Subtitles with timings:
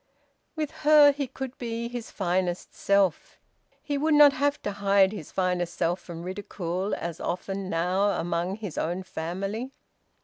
[0.55, 3.37] With her he could be his finest self.
[3.83, 8.55] He would not have to hide his finest self from ridicule, as often now, among
[8.55, 9.69] his own family.